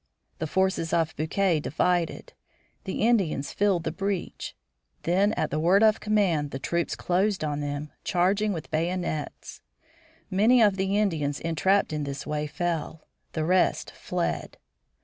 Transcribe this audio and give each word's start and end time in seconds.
The 0.39 0.47
forces 0.47 0.93
of 0.93 1.15
Bouquet 1.15 1.59
divided; 1.59 2.33
the 2.85 3.01
Indians 3.01 3.53
filled 3.53 3.83
the 3.83 3.91
breach. 3.91 4.55
Then 5.03 5.31
at 5.33 5.51
the 5.51 5.59
word 5.59 5.83
of 5.83 5.99
command 5.99 6.49
the 6.49 6.57
troops 6.57 6.95
closed 6.95 7.43
on 7.43 7.59
them, 7.59 7.91
charging 8.03 8.51
with 8.51 8.71
bayonets. 8.71 9.61
Many 10.31 10.59
of 10.59 10.77
the 10.77 10.97
Indians 10.97 11.39
entrapped 11.39 11.93
in 11.93 12.03
this 12.03 12.25
way 12.25 12.47
fell; 12.47 13.05
the 13.33 13.45
rest 13.45 13.91
fled. 13.91 14.57